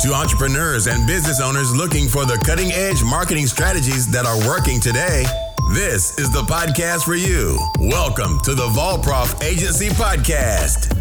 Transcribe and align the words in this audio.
to 0.00 0.14
entrepreneurs 0.14 0.86
and 0.86 1.04
business 1.08 1.40
owners 1.40 1.74
looking 1.74 2.06
for 2.06 2.24
the 2.24 2.40
cutting 2.44 2.70
edge 2.70 3.02
marketing 3.02 3.46
strategies 3.46 4.06
that 4.12 4.24
are 4.24 4.38
working 4.46 4.78
today. 4.78 5.24
This 5.72 6.16
is 6.20 6.30
the 6.30 6.42
podcast 6.42 7.04
for 7.04 7.16
you. 7.16 7.58
Welcome 7.80 8.38
to 8.44 8.54
the 8.54 8.68
Volprof 8.68 9.42
Agency 9.42 9.88
Podcast. 9.88 10.94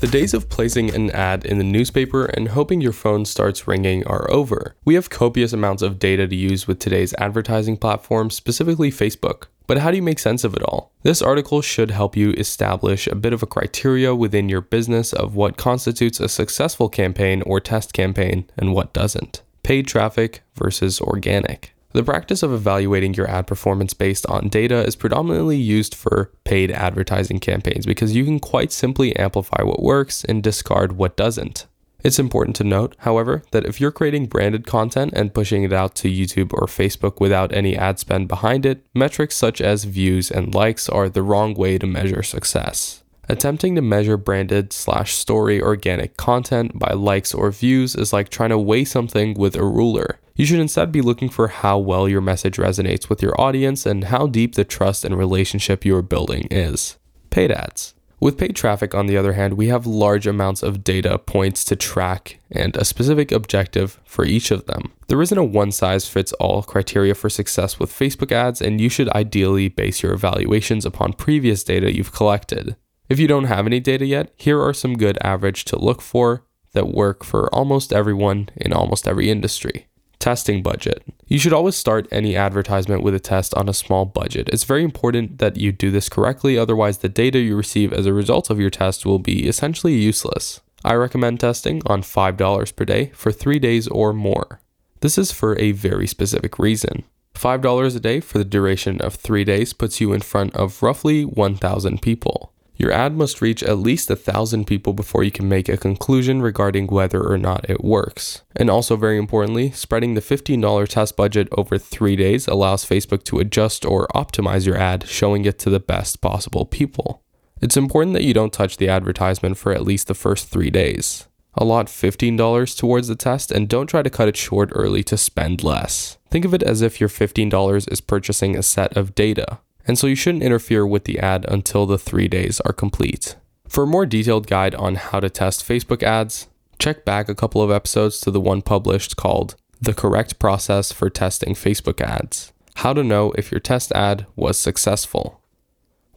The 0.00 0.06
days 0.06 0.32
of 0.32 0.48
placing 0.48 0.94
an 0.94 1.10
ad 1.10 1.44
in 1.44 1.58
the 1.58 1.64
newspaper 1.64 2.24
and 2.24 2.48
hoping 2.48 2.80
your 2.80 2.92
phone 2.92 3.26
starts 3.26 3.68
ringing 3.68 4.06
are 4.06 4.30
over. 4.30 4.76
We 4.86 4.94
have 4.94 5.10
copious 5.10 5.52
amounts 5.52 5.82
of 5.82 5.98
data 5.98 6.26
to 6.26 6.36
use 6.36 6.66
with 6.66 6.78
today's 6.78 7.14
advertising 7.18 7.76
platforms, 7.76 8.34
specifically 8.34 8.90
Facebook. 8.90 9.44
But 9.66 9.78
how 9.78 9.90
do 9.90 9.96
you 9.96 10.02
make 10.02 10.18
sense 10.18 10.44
of 10.44 10.54
it 10.54 10.62
all? 10.62 10.92
This 11.02 11.22
article 11.22 11.60
should 11.60 11.90
help 11.90 12.16
you 12.16 12.30
establish 12.32 13.06
a 13.06 13.14
bit 13.14 13.32
of 13.32 13.42
a 13.42 13.46
criteria 13.46 14.14
within 14.14 14.48
your 14.48 14.60
business 14.60 15.12
of 15.12 15.34
what 15.34 15.56
constitutes 15.56 16.20
a 16.20 16.28
successful 16.28 16.88
campaign 16.88 17.42
or 17.42 17.60
test 17.60 17.92
campaign 17.92 18.48
and 18.56 18.72
what 18.72 18.92
doesn't. 18.92 19.42
Paid 19.62 19.88
traffic 19.88 20.42
versus 20.54 21.00
organic. 21.00 21.74
The 21.92 22.04
practice 22.04 22.42
of 22.42 22.52
evaluating 22.52 23.14
your 23.14 23.28
ad 23.28 23.46
performance 23.46 23.94
based 23.94 24.26
on 24.26 24.48
data 24.48 24.86
is 24.86 24.94
predominantly 24.94 25.56
used 25.56 25.94
for 25.94 26.30
paid 26.44 26.70
advertising 26.70 27.40
campaigns 27.40 27.86
because 27.86 28.14
you 28.14 28.24
can 28.24 28.38
quite 28.38 28.70
simply 28.70 29.16
amplify 29.16 29.62
what 29.62 29.82
works 29.82 30.22
and 30.22 30.42
discard 30.42 30.92
what 30.92 31.16
doesn't. 31.16 31.66
It's 32.06 32.20
important 32.20 32.54
to 32.56 32.62
note, 32.62 32.94
however, 32.98 33.42
that 33.50 33.64
if 33.64 33.80
you're 33.80 33.90
creating 33.90 34.26
branded 34.26 34.64
content 34.64 35.12
and 35.16 35.34
pushing 35.34 35.64
it 35.64 35.72
out 35.72 35.96
to 35.96 36.08
YouTube 36.08 36.52
or 36.52 36.68
Facebook 36.68 37.18
without 37.18 37.52
any 37.52 37.76
ad 37.76 37.98
spend 37.98 38.28
behind 38.28 38.64
it, 38.64 38.86
metrics 38.94 39.34
such 39.34 39.60
as 39.60 39.82
views 39.82 40.30
and 40.30 40.54
likes 40.54 40.88
are 40.88 41.08
the 41.08 41.24
wrong 41.24 41.52
way 41.54 41.78
to 41.78 41.86
measure 41.88 42.22
success. 42.22 43.02
Attempting 43.28 43.74
to 43.74 43.82
measure 43.82 44.16
branded 44.16 44.72
slash 44.72 45.14
story 45.14 45.60
organic 45.60 46.16
content 46.16 46.78
by 46.78 46.92
likes 46.92 47.34
or 47.34 47.50
views 47.50 47.96
is 47.96 48.12
like 48.12 48.28
trying 48.28 48.50
to 48.50 48.58
weigh 48.58 48.84
something 48.84 49.34
with 49.34 49.56
a 49.56 49.64
ruler. 49.64 50.20
You 50.36 50.46
should 50.46 50.60
instead 50.60 50.92
be 50.92 51.02
looking 51.02 51.28
for 51.28 51.48
how 51.48 51.76
well 51.78 52.08
your 52.08 52.20
message 52.20 52.56
resonates 52.56 53.08
with 53.08 53.20
your 53.20 53.34
audience 53.40 53.84
and 53.84 54.04
how 54.04 54.28
deep 54.28 54.54
the 54.54 54.62
trust 54.62 55.04
and 55.04 55.18
relationship 55.18 55.84
you 55.84 55.96
are 55.96 56.02
building 56.02 56.46
is. 56.52 56.98
Paid 57.30 57.50
ads. 57.50 57.95
With 58.18 58.38
paid 58.38 58.56
traffic, 58.56 58.94
on 58.94 59.06
the 59.06 59.16
other 59.16 59.34
hand, 59.34 59.54
we 59.54 59.68
have 59.68 59.86
large 59.86 60.26
amounts 60.26 60.62
of 60.62 60.82
data 60.82 61.18
points 61.18 61.64
to 61.64 61.76
track 61.76 62.40
and 62.50 62.74
a 62.76 62.84
specific 62.84 63.30
objective 63.30 64.00
for 64.04 64.24
each 64.24 64.50
of 64.50 64.64
them. 64.64 64.92
There 65.08 65.20
isn't 65.20 65.36
a 65.36 65.44
one 65.44 65.70
size 65.70 66.08
fits 66.08 66.32
all 66.34 66.62
criteria 66.62 67.14
for 67.14 67.28
success 67.28 67.78
with 67.78 67.92
Facebook 67.92 68.32
ads, 68.32 68.62
and 68.62 68.80
you 68.80 68.88
should 68.88 69.10
ideally 69.10 69.68
base 69.68 70.02
your 70.02 70.14
evaluations 70.14 70.86
upon 70.86 71.12
previous 71.12 71.62
data 71.62 71.94
you've 71.94 72.12
collected. 72.12 72.76
If 73.08 73.20
you 73.20 73.28
don't 73.28 73.44
have 73.44 73.66
any 73.66 73.80
data 73.80 74.06
yet, 74.06 74.32
here 74.36 74.60
are 74.62 74.72
some 74.72 74.96
good 74.96 75.18
average 75.22 75.64
to 75.66 75.78
look 75.78 76.00
for 76.00 76.44
that 76.72 76.88
work 76.88 77.22
for 77.22 77.54
almost 77.54 77.92
everyone 77.92 78.48
in 78.56 78.72
almost 78.72 79.06
every 79.06 79.30
industry. 79.30 79.86
Testing 80.26 80.60
budget. 80.60 81.04
You 81.28 81.38
should 81.38 81.52
always 81.52 81.76
start 81.76 82.08
any 82.10 82.34
advertisement 82.34 83.04
with 83.04 83.14
a 83.14 83.20
test 83.20 83.54
on 83.54 83.68
a 83.68 83.72
small 83.72 84.04
budget. 84.04 84.48
It's 84.52 84.64
very 84.64 84.82
important 84.82 85.38
that 85.38 85.56
you 85.56 85.70
do 85.70 85.92
this 85.92 86.08
correctly, 86.08 86.58
otherwise, 86.58 86.98
the 86.98 87.08
data 87.08 87.38
you 87.38 87.54
receive 87.54 87.92
as 87.92 88.06
a 88.06 88.12
result 88.12 88.50
of 88.50 88.58
your 88.58 88.68
test 88.68 89.06
will 89.06 89.20
be 89.20 89.46
essentially 89.46 89.94
useless. 89.94 90.62
I 90.84 90.94
recommend 90.94 91.38
testing 91.38 91.80
on 91.86 92.02
$5 92.02 92.74
per 92.74 92.84
day 92.84 93.12
for 93.14 93.30
three 93.30 93.60
days 93.60 93.86
or 93.86 94.12
more. 94.12 94.60
This 94.98 95.16
is 95.16 95.30
for 95.30 95.56
a 95.60 95.70
very 95.70 96.08
specific 96.08 96.58
reason. 96.58 97.04
$5 97.36 97.94
a 97.94 98.00
day 98.00 98.18
for 98.18 98.38
the 98.38 98.44
duration 98.44 99.00
of 99.00 99.14
three 99.14 99.44
days 99.44 99.72
puts 99.72 100.00
you 100.00 100.12
in 100.12 100.22
front 100.22 100.56
of 100.56 100.82
roughly 100.82 101.24
1,000 101.24 102.02
people. 102.02 102.52
Your 102.78 102.92
ad 102.92 103.16
must 103.16 103.40
reach 103.40 103.62
at 103.62 103.78
least 103.78 104.10
a 104.10 104.16
thousand 104.16 104.66
people 104.66 104.92
before 104.92 105.24
you 105.24 105.30
can 105.30 105.48
make 105.48 105.68
a 105.68 105.78
conclusion 105.78 106.42
regarding 106.42 106.88
whether 106.88 107.22
or 107.22 107.38
not 107.38 107.68
it 107.70 107.82
works. 107.82 108.42
And 108.54 108.68
also, 108.68 108.96
very 108.96 109.16
importantly, 109.16 109.70
spreading 109.70 110.12
the 110.12 110.20
$15 110.20 110.86
test 110.88 111.16
budget 111.16 111.48
over 111.52 111.78
three 111.78 112.16
days 112.16 112.46
allows 112.46 112.84
Facebook 112.84 113.22
to 113.24 113.38
adjust 113.38 113.86
or 113.86 114.06
optimize 114.08 114.66
your 114.66 114.76
ad, 114.76 115.08
showing 115.08 115.46
it 115.46 115.58
to 115.60 115.70
the 115.70 115.80
best 115.80 116.20
possible 116.20 116.66
people. 116.66 117.22
It's 117.62 117.78
important 117.78 118.12
that 118.12 118.24
you 118.24 118.34
don't 118.34 118.52
touch 118.52 118.76
the 118.76 118.90
advertisement 118.90 119.56
for 119.56 119.72
at 119.72 119.82
least 119.82 120.08
the 120.08 120.14
first 120.14 120.48
three 120.48 120.70
days. 120.70 121.26
Allot 121.54 121.86
$15 121.86 122.76
towards 122.76 123.08
the 123.08 123.16
test 123.16 123.50
and 123.50 123.66
don't 123.66 123.86
try 123.86 124.02
to 124.02 124.10
cut 124.10 124.28
it 124.28 124.36
short 124.36 124.68
early 124.72 125.02
to 125.04 125.16
spend 125.16 125.64
less. 125.64 126.18
Think 126.28 126.44
of 126.44 126.52
it 126.52 126.62
as 126.62 126.82
if 126.82 127.00
your 127.00 127.08
$15 127.08 127.90
is 127.90 128.02
purchasing 128.02 128.54
a 128.54 128.62
set 128.62 128.94
of 128.94 129.14
data 129.14 129.60
and 129.86 129.98
so 129.98 130.06
you 130.06 130.14
shouldn't 130.14 130.42
interfere 130.42 130.86
with 130.86 131.04
the 131.04 131.18
ad 131.18 131.44
until 131.48 131.86
the 131.86 131.98
three 131.98 132.28
days 132.28 132.60
are 132.60 132.72
complete. 132.72 133.36
For 133.68 133.84
a 133.84 133.86
more 133.86 134.06
detailed 134.06 134.46
guide 134.46 134.74
on 134.74 134.94
how 134.96 135.20
to 135.20 135.30
test 135.30 135.66
Facebook 135.66 136.02
ads, 136.02 136.48
check 136.78 137.04
back 137.04 137.28
a 137.28 137.34
couple 137.34 137.62
of 137.62 137.70
episodes 137.70 138.20
to 138.20 138.30
the 138.30 138.40
one 138.40 138.62
published 138.62 139.16
called 139.16 139.56
The 139.80 139.94
Correct 139.94 140.38
Process 140.38 140.92
for 140.92 141.10
Testing 141.10 141.54
Facebook 141.54 142.00
Ads 142.00 142.52
How 142.76 142.92
to 142.92 143.02
Know 143.02 143.32
If 143.32 143.50
Your 143.50 143.60
Test 143.60 143.92
Ad 143.92 144.26
Was 144.36 144.58
Successful. 144.58 145.40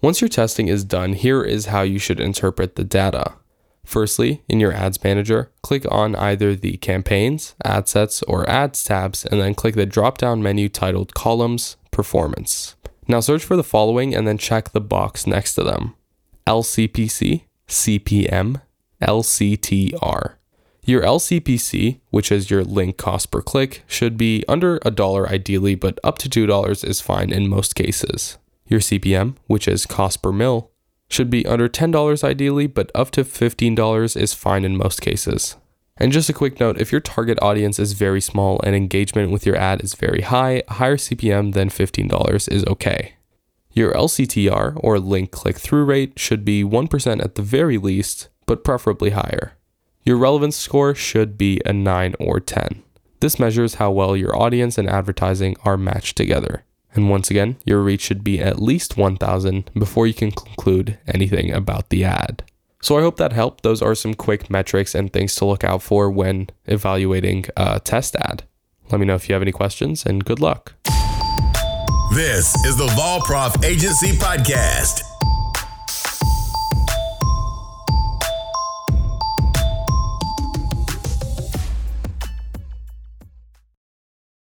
Once 0.02 0.22
your 0.22 0.30
testing 0.30 0.68
is 0.68 0.84
done, 0.84 1.14
here 1.14 1.44
is 1.44 1.66
how 1.68 1.82
you 1.82 2.00
should 2.00 2.20
interpret 2.20 2.76
the 2.76 2.86
data. 2.86 3.34
Firstly, 3.84 4.44
in 4.48 4.60
your 4.60 4.72
Ads 4.72 5.04
Manager, 5.04 5.52
click 5.64 5.84
on 5.92 6.16
either 6.16 6.56
the 6.56 6.78
Campaigns, 6.78 7.56
Ad 7.66 7.90
Sets, 7.90 8.22
or 8.24 8.50
Ads 8.50 8.84
tabs, 8.84 9.26
and 9.26 9.42
then 9.42 9.56
click 9.56 9.76
the 9.76 9.86
drop 9.86 10.18
down 10.18 10.44
menu 10.44 10.70
titled 10.70 11.16
Columns 11.16 11.76
Performance. 11.92 12.76
Now 13.10 13.20
search 13.22 13.44
for 13.44 13.58
the 13.58 13.64
following 13.64 14.14
and 14.14 14.28
then 14.28 14.38
check 14.38 14.70
the 14.70 14.80
box 14.80 15.26
next 15.26 15.56
to 15.56 15.64
them 15.64 15.96
LCPC, 16.46 17.42
CPM, 17.68 18.62
LCTR. 19.02 20.36
Your 20.86 21.02
LCPC, 21.02 22.00
which 22.12 22.32
is 22.32 22.52
your 22.52 22.64
link 22.64 22.98
cost 22.98 23.32
per 23.32 23.42
click, 23.42 23.84
should 23.88 24.16
be 24.16 24.46
under 24.48 24.80
a 24.86 24.92
dollar 24.92 25.28
ideally, 25.28 25.74
but 25.74 26.00
up 26.04 26.20
to 26.20 26.30
$2 26.30 26.84
is 26.88 27.02
fine 27.02 27.32
in 27.32 27.50
most 27.50 27.76
cases. 27.76 28.38
Your 28.68 28.80
CPM, 28.80 29.36
which 29.48 29.68
is 29.68 29.88
cost 29.88 30.22
per 30.22 30.32
mil, 30.32 30.72
should 31.10 31.32
be 31.32 31.46
under 31.48 31.68
$10 31.68 32.24
ideally, 32.24 32.68
but 32.68 32.92
up 32.94 33.10
to 33.12 33.24
$15 33.24 34.16
is 34.16 34.34
fine 34.36 34.64
in 34.64 34.78
most 34.78 35.02
cases. 35.02 35.56
And 36.00 36.14
just 36.14 36.30
a 36.30 36.34
quick 36.34 36.60
note 36.60 36.80
if 36.80 36.92
your 36.92 37.02
target 37.02 37.38
audience 37.42 37.78
is 37.78 37.92
very 37.92 38.22
small 38.22 38.62
and 38.64 38.76
engagement 38.76 39.32
with 39.32 39.46
your 39.46 39.58
ad 39.58 39.84
is 39.84 39.96
very 39.96 40.22
high, 40.22 40.64
a 40.68 40.74
higher 40.74 40.98
CPM 40.98 41.54
than 41.54 41.70
$15 41.70 42.52
is 42.52 42.66
okay. 42.66 43.16
Your 43.74 43.94
LCTR, 43.94 44.80
or 44.82 45.00
link 45.00 45.32
click 45.32 45.58
through 45.58 45.86
rate, 45.86 46.18
should 46.18 46.44
be 46.44 46.64
1% 46.64 47.24
at 47.24 47.36
the 47.36 47.42
very 47.42 47.78
least, 47.78 48.30
but 48.46 48.64
preferably 48.64 49.12
higher. 49.12 49.58
Your 50.04 50.18
relevance 50.18 50.56
score 50.56 50.96
should 50.96 51.38
be 51.38 51.62
a 51.66 51.74
9 51.74 52.16
or 52.20 52.40
10. 52.40 52.82
This 53.20 53.38
measures 53.38 53.76
how 53.76 53.92
well 53.92 54.16
your 54.16 54.36
audience 54.36 54.78
and 54.78 54.90
advertising 54.90 55.56
are 55.64 55.78
matched 55.78 56.16
together. 56.16 56.64
And 56.96 57.10
once 57.10 57.30
again, 57.30 57.58
your 57.66 57.82
reach 57.82 58.02
should 58.02 58.24
be 58.24 58.40
at 58.40 58.62
least 58.62 58.98
1000 58.98 59.70
before 59.74 60.08
you 60.08 60.14
can 60.14 60.32
conclude 60.32 60.98
anything 61.08 61.52
about 61.52 61.90
the 61.90 62.06
ad. 62.06 62.44
So 62.82 62.98
I 62.98 63.02
hope 63.02 63.18
that 63.18 63.34
helped. 63.34 63.64
Those 63.64 63.82
are 63.82 63.96
some 63.96 64.14
quick 64.14 64.50
metrics 64.50 64.96
and 64.96 65.12
things 65.12 65.36
to 65.36 65.46
look 65.46 65.64
out 65.64 65.82
for 65.82 66.10
when 66.10 66.50
evaluating 66.66 67.46
a 67.58 67.80
test 67.80 68.16
ad. 68.16 68.44
Let 68.90 69.00
me 69.00 69.06
know 69.06 69.16
if 69.16 69.30
you 69.30 69.34
have 69.34 69.42
any 69.42 69.52
questions 69.52 70.06
and 70.06 70.24
good 70.24 70.40
luck. 70.40 70.74
This 72.14 72.56
is 72.66 72.78
the 72.78 72.88
Volprof 72.98 73.64
Agency 73.64 74.14
Podcast. 74.18 75.09